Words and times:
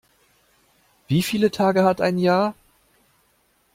Wie 1.09 1.21
viele 1.21 1.51
Tage 1.51 1.83
hat 1.83 2.01
ein 2.01 2.17
Jahr? 2.17 2.55